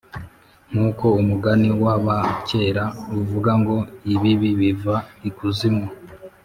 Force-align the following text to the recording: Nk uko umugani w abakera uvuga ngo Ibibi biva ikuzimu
Nk 0.69 0.77
uko 0.87 1.05
umugani 1.21 1.69
w 1.83 1.85
abakera 1.95 2.83
uvuga 3.17 3.51
ngo 3.59 3.75
Ibibi 4.13 4.49
biva 4.59 4.95
ikuzimu 5.29 5.85